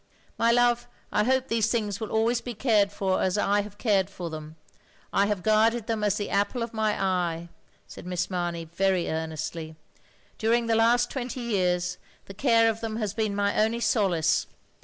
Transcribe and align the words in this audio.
My 0.35 0.49
love, 0.49 0.87
I 1.11 1.25
hope 1.25 1.47
these 1.47 1.69
things 1.69 1.99
will 1.99 2.09
always 2.09 2.41
be 2.41 2.55
cared 2.55 2.91
for 2.91 3.21
as 3.21 3.37
I 3.37 3.61
have 3.61 3.77
cared 3.77 4.09
for 4.09 4.31
them. 4.31 4.55
I 5.13 5.27
have 5.27 5.43
guarded 5.43 5.85
them 5.85 6.03
as 6.03 6.15
the 6.17 6.31
apple 6.31 6.63
of 6.63 6.73
my 6.73 6.99
eye," 6.99 7.49
said 7.87 8.07
Miss 8.07 8.27
Mamey, 8.27 8.65
very 8.65 9.11
earnestly. 9.11 9.75
"During 10.39 10.65
the 10.65 10.73
last 10.73 11.11
twenty 11.11 11.41
years, 11.41 11.99
the 12.25 12.33
care 12.33 12.67
of 12.67 12.81
them 12.81 12.95
has 12.95 13.13
been 13.13 13.35
my 13.35 13.55
only 13.61 13.79
solace. 13.79 14.47